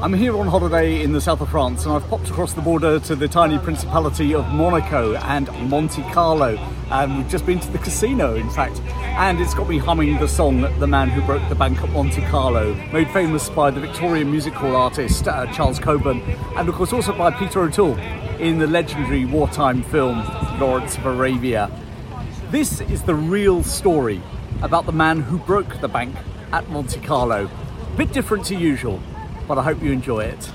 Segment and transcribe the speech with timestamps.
[0.00, 3.00] I'm here on holiday in the south of France and I've popped across the border
[3.00, 6.56] to the tiny principality of Monaco and Monte Carlo.
[6.92, 10.28] And we've just been to the casino, in fact, and it's got me humming the
[10.28, 14.30] song The Man Who Broke the Bank at Monte Carlo, made famous by the Victorian
[14.30, 16.20] music hall artist uh, Charles Coburn,
[16.56, 17.98] and of course also by Peter O'Toole
[18.38, 20.18] in the legendary wartime film
[20.60, 21.72] Lawrence of Arabia.
[22.52, 24.22] This is the real story
[24.62, 26.14] about the man who broke the bank
[26.52, 27.50] at Monte Carlo.
[27.96, 29.02] Bit different to usual
[29.48, 30.52] but I hope you enjoy it.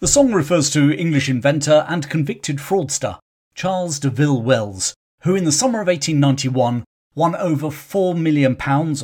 [0.00, 3.18] The song refers to English inventor and convicted fraudster
[3.54, 8.56] Charles Deville Wells, who in the summer of 1891 won over £4 million or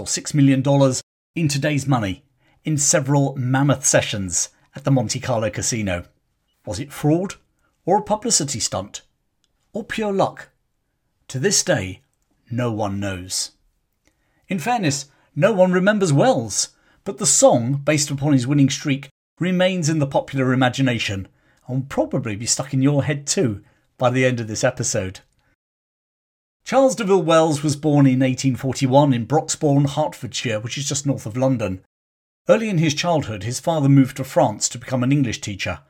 [0.06, 0.62] $6 million
[1.34, 2.23] in today's money
[2.65, 6.04] in several mammoth sessions at the Monte Carlo casino.
[6.65, 7.34] Was it fraud
[7.84, 9.02] or a publicity stunt?
[9.73, 10.51] Or pure luck?
[11.29, 12.02] To this day,
[12.51, 13.52] no one knows.
[14.48, 16.68] In fairness, no one remembers Wells,
[17.04, 21.29] but the song, based upon his winning streak, remains in the popular imagination
[21.66, 23.62] and will probably be stuck in your head too
[23.99, 25.21] by the end of this episode.
[26.65, 31.37] Charles Deville Wells was born in 1841 in Broxbourne, Hertfordshire, which is just north of
[31.37, 31.85] London.
[32.49, 35.80] Early in his childhood, his father moved to France to become an English teacher,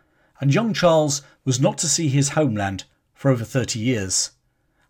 [0.41, 4.33] and young Charles was not to see his homeland for over 30 years.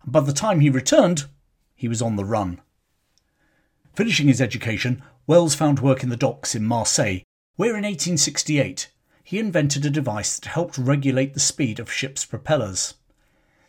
[0.03, 1.25] And by the time he returned,
[1.75, 2.61] he was on the run.
[3.93, 7.21] Finishing his education, Wells found work in the docks in Marseille
[7.55, 8.89] where in 1868
[9.23, 12.93] he invented a device that helped regulate the speed of ships' propellers.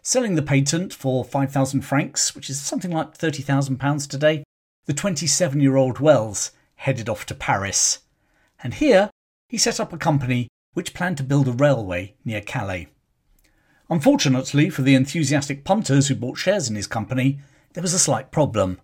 [0.03, 4.45] Selling the patent for 5,000 francs, which is something like £30,000 today,
[4.85, 8.01] the 27 year old Wells headed off to Paris.
[8.63, 9.11] And here
[9.49, 12.89] he set up a company which planned to build a railway near Calais.
[13.89, 17.39] Unfortunately for the enthusiastic punters who bought shares in his company,
[17.73, 18.79] there was a slight problem.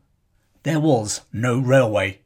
[0.63, 2.22] There was no railway.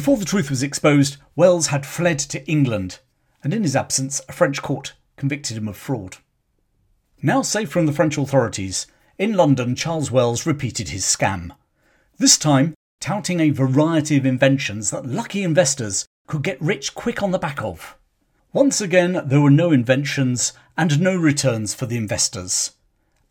[0.00, 3.00] Before the truth was exposed, Wells had fled to England,
[3.44, 6.16] and in his absence, a French court convicted him of fraud.
[7.20, 8.86] Now safe from the French authorities,
[9.18, 11.50] in London, Charles Wells repeated his scam.
[12.16, 17.32] This time, touting a variety of inventions that lucky investors could get rich quick on
[17.32, 17.98] the back of.
[18.54, 22.74] Once again, there were no inventions and no returns for the investors.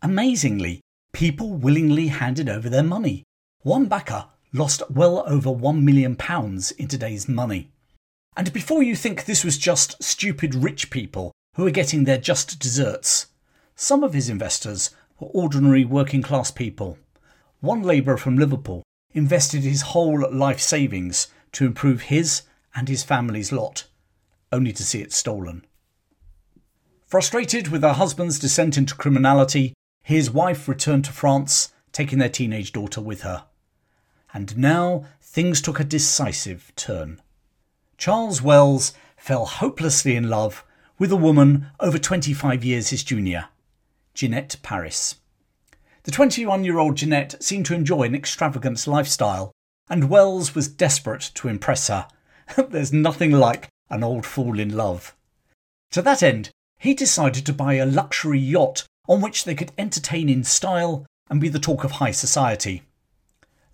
[0.02, 0.82] Amazingly,
[1.12, 3.24] people willingly handed over their money.
[3.62, 6.16] One backer lost well over £1 million
[6.78, 7.70] in today's money.
[8.36, 12.58] And before you think this was just stupid rich people who were getting their just
[12.58, 13.26] desserts,
[13.74, 16.98] some of his investors were ordinary working class people.
[17.60, 22.42] One labourer from Liverpool invested his whole life savings to improve his
[22.74, 23.86] and his family's lot,
[24.52, 25.64] only to see it stolen.
[27.06, 32.72] Frustrated with her husband's descent into criminality, his wife returned to France, taking their teenage
[32.72, 33.44] daughter with her
[34.32, 37.20] and now things took a decisive turn.
[37.96, 40.64] Charles Wells fell hopelessly in love
[40.98, 43.48] with a woman over 25 years his junior,
[44.14, 45.16] Jeanette Paris.
[46.04, 49.52] The 21 year old Jeanette seemed to enjoy an extravagant lifestyle,
[49.88, 52.08] and Wells was desperate to impress her.
[52.68, 55.14] There's nothing like an old fool in love.
[55.92, 60.28] To that end, he decided to buy a luxury yacht on which they could entertain
[60.28, 62.82] in style and be the talk of high society.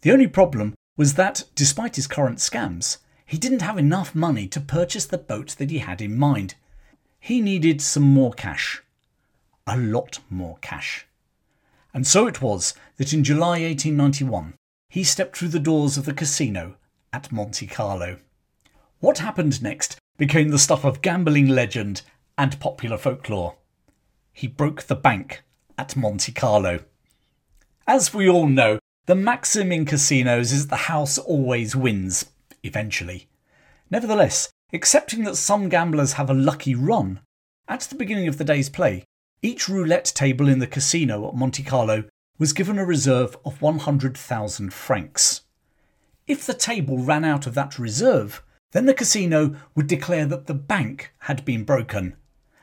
[0.06, 4.60] The only problem was that, despite his current scams, he didn't have enough money to
[4.60, 6.54] purchase the boat that he had in mind.
[7.18, 8.84] He needed some more cash.
[9.66, 11.08] A lot more cash.
[11.92, 14.54] And so it was that in July 1891
[14.90, 16.76] he stepped through the doors of the casino
[17.12, 18.18] at Monte Carlo.
[19.00, 22.02] What happened next became the stuff of gambling legend
[22.38, 23.56] and popular folklore.
[24.32, 25.42] He broke the bank
[25.76, 26.84] at Monte Carlo.
[27.88, 32.26] As we all know, the maxim in casinos is that the house always wins,
[32.62, 33.28] eventually.
[33.90, 37.20] Nevertheless, accepting that some gamblers have a lucky run,
[37.68, 39.04] at the beginning of the day's play,
[39.42, 42.04] each roulette table in the casino at Monte Carlo
[42.38, 45.42] was given a reserve of 100,000 francs.
[46.26, 50.54] If the table ran out of that reserve, then the casino would declare that the
[50.54, 52.16] bank had been broken.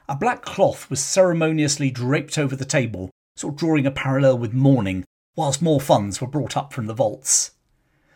[0.09, 4.53] A black cloth was ceremoniously draped over the table, sort of drawing a parallel with
[4.53, 7.51] mourning whilst more funds were brought up from the vaults.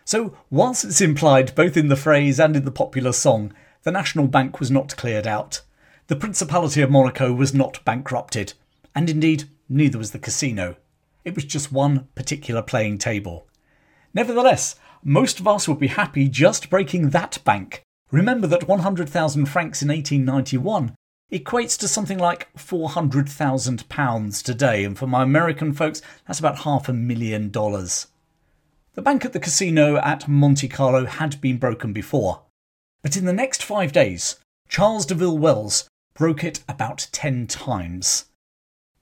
[0.05, 3.53] So, whilst it's implied both in the phrase and in the popular song,
[3.83, 5.61] the National Bank was not cleared out.
[6.07, 8.53] The Principality of Monaco was not bankrupted,
[8.95, 10.77] and indeed, neither was the casino.
[11.25, 13.47] It was just one particular playing table.
[14.13, 17.81] Nevertheless, most of us would be happy just breaking that bank.
[18.11, 20.95] Remember that 100,000 francs in 1891
[21.31, 26.93] equates to something like £400,000 today, and for my American folks, that's about half a
[26.93, 28.07] million dollars.
[28.93, 32.43] The bank at the casino at Monte Carlo had been broken before,
[33.01, 34.37] but in the next five days,
[34.69, 38.25] Charles Deville Wells broke it about 10 times.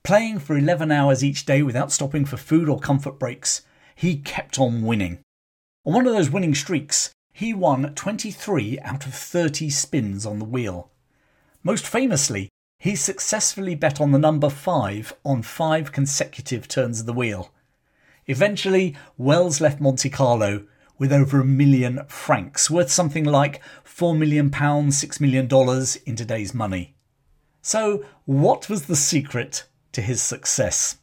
[0.02, 3.62] Playing for 11 hours each day without stopping for food or comfort breaks,
[3.94, 5.18] he kept on winning.
[5.84, 10.44] On one of those winning streaks, he won 23 out of 30 spins on the
[10.44, 10.90] wheel.
[11.66, 12.48] Most famously,
[12.78, 17.52] he successfully bet on the number 5 on five consecutive turns of the wheel.
[18.28, 20.64] Eventually, Wells left Monte Carlo
[20.96, 25.48] with over a million francs, worth something like £4 million, $6 million
[26.06, 26.94] in today's money.
[27.62, 30.98] So, what was the secret to his success?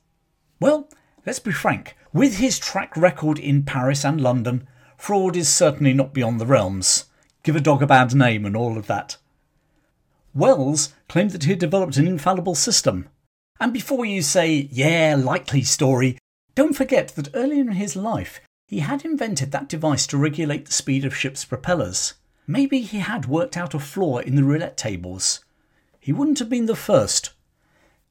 [0.61, 0.87] Well,
[1.25, 1.97] let's be frank.
[2.13, 4.65] With his track record in Paris and London,
[4.95, 7.07] fraud is certainly not beyond the realms.
[7.43, 9.17] Give a dog a bad name and all of that.
[10.33, 13.09] Wells claimed that he had developed an infallible system.
[13.59, 16.17] And before you say, yeah, likely story,
[16.55, 20.73] don't forget that earlier in his life he had invented that device to regulate the
[20.73, 22.15] speed of ships' propellers.
[22.47, 25.45] Maybe he had worked out a flaw in the roulette tables.
[25.99, 27.33] He wouldn't have been the first.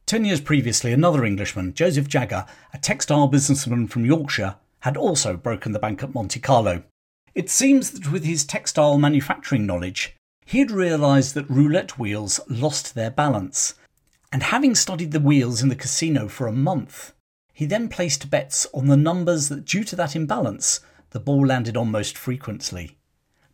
[0.06, 5.72] Ten years previously, another Englishman, Joseph Jagger, a textile businessman from Yorkshire, had also broken
[5.72, 6.84] the bank at Monte Carlo.
[7.34, 12.94] It seems that with his textile manufacturing knowledge, he had realised that roulette wheels lost
[12.94, 13.74] their balance,
[14.32, 17.12] and having studied the wheels in the casino for a month,
[17.52, 20.80] he then placed bets on the numbers that, due to that imbalance,
[21.10, 22.96] the ball landed on most frequently.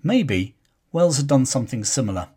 [0.03, 0.55] Maybe
[0.93, 2.29] Wells had done something similar.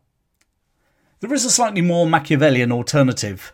[1.20, 3.54] There is a slightly more Machiavellian alternative.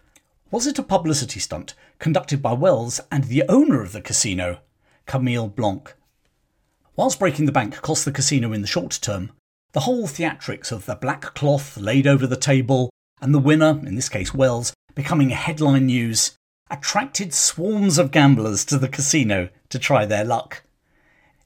[0.50, 4.60] Was it a publicity stunt conducted by Wells and the owner of the casino,
[5.06, 5.94] Camille Blanc?
[6.96, 9.32] Whilst breaking the bank cost the casino in the short term,
[9.78, 12.90] the whole theatrics of the black cloth laid over the table
[13.22, 16.36] and the winner, in this case Wells, becoming headline news,
[16.72, 20.64] attracted swarms of gamblers to the casino to try their luck.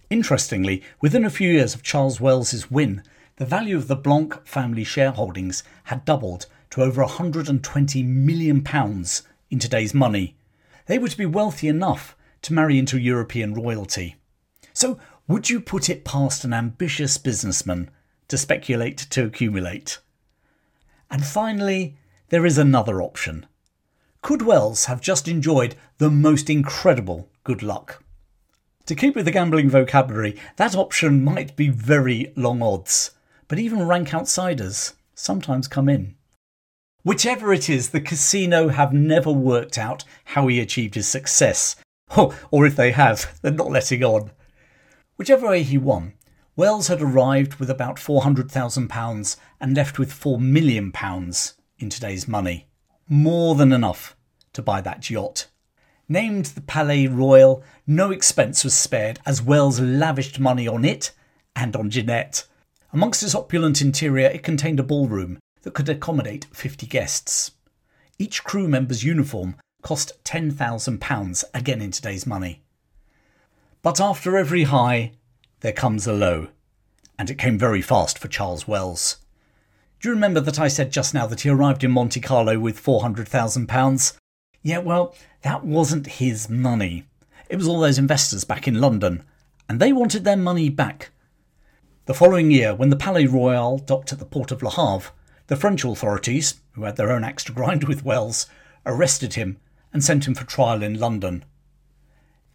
[0.10, 3.04] Interestingly, within a few years of Charles Wells's win,
[3.36, 9.60] the value of the Blanc family shareholdings had doubled to over 120 million pounds in
[9.60, 10.38] today's money.
[10.86, 14.16] They were to be wealthy enough to marry into European royalty.
[14.72, 17.92] So, would you put it past an ambitious businessman
[18.31, 20.00] to speculate to accumulate.
[21.12, 21.98] And finally,
[22.30, 23.45] there is another option.
[24.22, 28.01] Could Wells have just enjoyed the most incredible good luck?
[28.86, 33.12] To keep with the gambling vocabulary, that option might be very long odds,
[33.50, 36.16] but even rank outsiders sometimes come in.
[37.04, 41.75] Whichever it is, the casino have never worked out how he achieved his success.
[42.16, 44.31] Oh, or if they have, they're not letting on.
[45.18, 46.13] Whichever way he won,
[46.57, 50.92] Wells had arrived with about £400,000 and left with £4 million
[51.80, 52.68] in today's money.
[53.07, 54.18] More than enough
[54.53, 55.48] to buy that yacht.
[56.09, 61.12] Named the Palais Royal, no expense was spared as Wells lavished money on it
[61.56, 62.45] and on Jeanette.
[62.92, 67.51] Amongst its opulent interior, it contained a ballroom that could accommodate 50 guests.
[68.19, 72.62] Each crew member's uniform cost £10,000, again in today's money.
[73.81, 75.13] But after every high,
[75.62, 76.50] there comes a low.
[77.18, 79.18] And it came very fast for Charles Wells.
[80.00, 82.84] Do you remember that I said just now that he arrived in Monte Carlo with
[82.84, 84.18] £400,000?
[84.63, 87.06] Yeah, well, that wasn't his money.
[87.50, 89.24] It was all those investors back in London,
[89.69, 91.12] and they wanted their money back.
[92.06, 95.12] The following year, when the Palais Royal docked at the port of Le Havre,
[95.48, 98.48] the French authorities, who had their own axe to grind with Wells,
[98.86, 99.60] arrested him
[99.94, 101.46] and sent him for trial in London.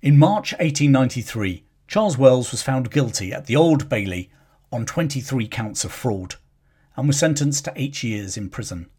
[0.03, 4.31] In March 1893, Charles Wells was found guilty at the Old Bailey
[4.73, 6.35] on 23 counts of fraud
[6.97, 8.91] and was sentenced to eight years in prison.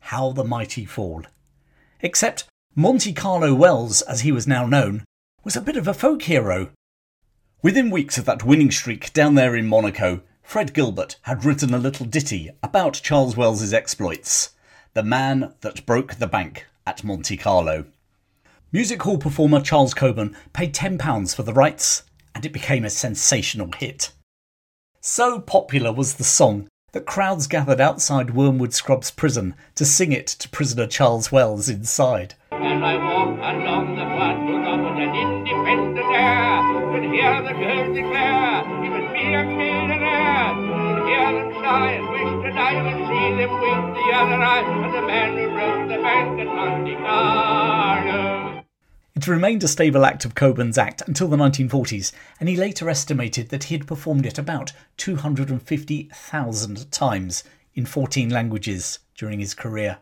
[0.00, 1.24] How the mighty fall.
[2.00, 2.44] Except
[2.76, 5.04] Monte Carlo Wells, as he was now known,
[5.44, 6.70] was a bit of a folk hero.
[7.60, 11.78] Within weeks of that winning streak down there in Monaco, Fred Gilbert had written a
[11.78, 14.50] little ditty about Charles Wells's exploits,
[14.94, 17.86] the man that broke the bank at Monte Carlo.
[18.70, 23.70] Music hall performer Charles Coburn paid £10 for the rights and it became a sensational
[23.76, 24.12] hit.
[25.00, 30.26] So popular was the song that crowds gathered outside Wormwood Scrubs prison to sing it
[30.26, 32.34] to prisoner Charles Wells inside.
[32.52, 36.62] I walk along the platform with an independent air,
[37.12, 38.62] hear the girls declare a
[39.44, 40.54] millionaire.
[41.08, 42.32] Hear them sigh and wish
[43.08, 45.46] see them wink the other as the man who
[45.88, 46.02] the.
[49.22, 52.10] It remained a stable act of Coburn's act until the 1940s,
[52.40, 58.98] and he later estimated that he had performed it about 250,000 times in 14 languages
[59.14, 59.98] during his career.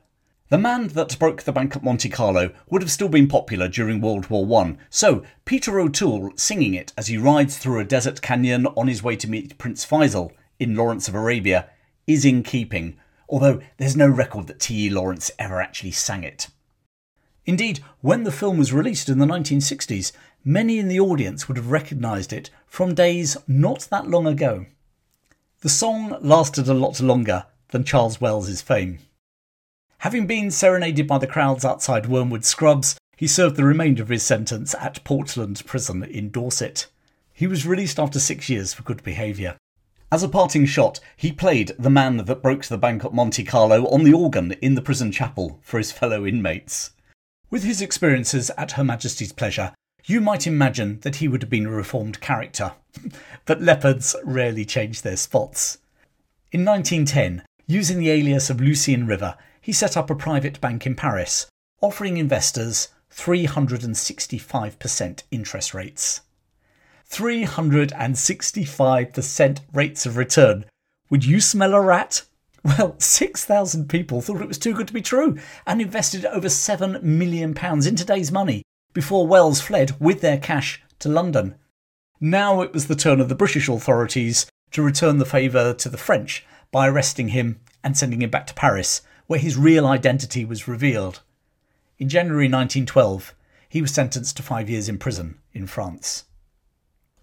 [0.49, 4.01] The man that broke the bank at Monte Carlo would have still been popular during
[4.01, 8.65] World War I, so Peter O'Toole singing it as he rides through a desert canyon
[8.69, 11.69] on his way to meet Prince Faisal in Lawrence of Arabia
[12.07, 12.97] is in keeping,
[13.29, 14.89] although there's no record that T.E.
[14.89, 16.49] Lawrence ever actually sang it.
[17.47, 20.13] Indeed, when the film was released in the 1960s,
[20.45, 24.67] many in the audience would have recognised it from days not that long ago.
[25.61, 28.99] The song lasted a lot longer than Charles Wells's fame.
[29.99, 34.23] Having been serenaded by the crowds outside Wormwood Scrubs, he served the remainder of his
[34.23, 36.87] sentence at Portland Prison in Dorset.
[37.35, 39.57] He was released after six years for good behaviour.
[40.11, 43.87] As a parting shot, he played the man that broke the bank at Monte Carlo
[43.89, 46.93] on the organ in the prison chapel for his fellow inmates.
[47.51, 49.73] With his experiences at Her Majesty's pleasure,
[50.05, 52.75] you might imagine that he would have been a reformed character.
[53.45, 55.79] but leopards rarely change their spots.
[56.53, 60.95] In 1910, using the alias of Lucien Rivier, he set up a private bank in
[60.95, 61.49] Paris,
[61.81, 66.21] offering investors 365% interest rates.
[67.11, 70.65] 365% rates of return.
[71.11, 72.23] Would you smell a rat?
[72.63, 77.03] Well, 6,000 people thought it was too good to be true and invested over £7
[77.03, 78.63] million in today's money
[78.93, 81.55] before Wells fled with their cash to London.
[82.21, 85.97] Now it was the turn of the British authorities to return the favour to the
[85.97, 90.69] French by arresting him and sending him back to Paris, where his real identity was
[90.69, 91.23] revealed.
[91.99, 93.35] In January 1912,
[93.69, 96.25] he was sentenced to five years in prison in France.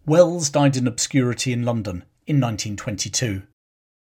[0.06, 3.44] Wells died in obscurity in London in 1922.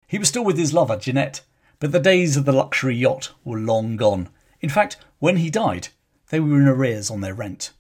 [0.07, 1.41] He was still with his lover, Jeanette,
[1.81, 4.29] but the days of the luxury yacht were long gone.
[4.61, 5.89] In fact, when he died,
[6.31, 7.73] they were in arrears on their rent.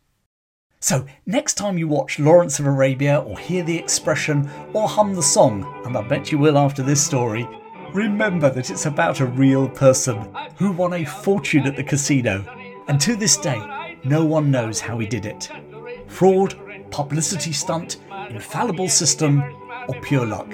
[0.80, 5.22] So, next time you watch Lawrence of Arabia or hear the expression or hum the
[5.22, 7.48] song, and I bet you will after this story,
[7.94, 12.44] remember that it's about a real person who won a fortune at the casino,
[12.88, 15.50] and to this day, no one knows how he did it.
[16.06, 16.54] Fraud,
[16.90, 17.96] publicity stunt,
[18.30, 19.42] infallible system,
[19.88, 20.52] or pure luck.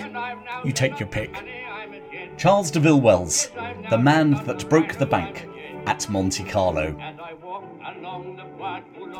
[0.64, 1.61] You take your pick.
[2.36, 3.50] Charles Deville Wells,
[3.90, 5.48] the man that broke the bank
[5.86, 6.96] at Monte Carlo.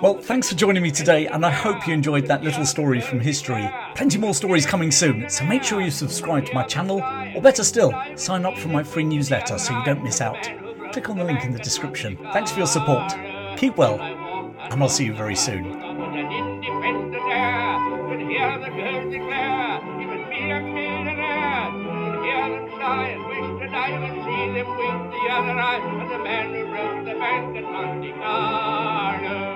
[0.00, 3.21] Well, thanks for joining me today, and I hope you enjoyed that little story from
[3.21, 3.71] history.
[3.95, 7.02] Plenty more stories coming soon, so make sure you subscribe to my channel,
[7.37, 10.50] or better still, sign up for my free newsletter so you don't miss out.
[10.92, 12.19] Click on the link in the description.
[12.33, 13.12] Thanks for your support.
[13.57, 15.81] Keep well, and I'll see you very soon.
[23.91, 29.51] The other eye of the man who rode the bank at Monte Carlo.